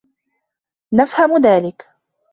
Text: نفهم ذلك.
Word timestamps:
نفهم 0.93 1.37
ذلك. 1.37 1.87